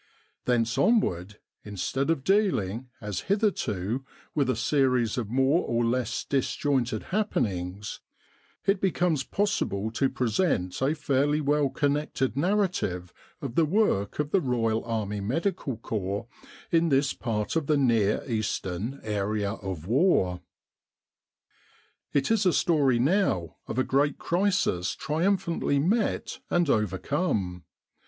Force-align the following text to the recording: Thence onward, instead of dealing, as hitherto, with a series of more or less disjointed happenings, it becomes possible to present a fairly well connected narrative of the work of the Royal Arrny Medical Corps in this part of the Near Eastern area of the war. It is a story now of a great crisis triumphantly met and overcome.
Thence 0.45 0.79
onward, 0.79 1.37
instead 1.63 2.09
of 2.09 2.23
dealing, 2.23 2.89
as 3.01 3.25
hitherto, 3.29 4.03
with 4.33 4.49
a 4.49 4.55
series 4.55 5.15
of 5.15 5.29
more 5.29 5.61
or 5.63 5.85
less 5.85 6.23
disjointed 6.25 7.03
happenings, 7.13 7.99
it 8.65 8.81
becomes 8.81 9.23
possible 9.23 9.91
to 9.91 10.09
present 10.09 10.81
a 10.81 10.95
fairly 10.95 11.39
well 11.39 11.69
connected 11.69 12.35
narrative 12.35 13.13
of 13.43 13.53
the 13.53 13.63
work 13.63 14.17
of 14.17 14.31
the 14.31 14.41
Royal 14.41 14.81
Arrny 14.85 15.21
Medical 15.21 15.77
Corps 15.77 16.25
in 16.71 16.89
this 16.89 17.13
part 17.13 17.55
of 17.55 17.67
the 17.67 17.77
Near 17.77 18.23
Eastern 18.27 19.01
area 19.03 19.51
of 19.51 19.83
the 19.83 19.87
war. 19.89 20.41
It 22.11 22.31
is 22.31 22.47
a 22.47 22.53
story 22.53 22.97
now 22.97 23.57
of 23.67 23.77
a 23.77 23.83
great 23.83 24.17
crisis 24.17 24.95
triumphantly 24.95 25.77
met 25.77 26.39
and 26.49 26.67
overcome. 26.71 27.65